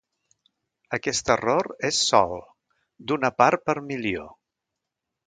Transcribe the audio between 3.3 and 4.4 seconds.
part per milió.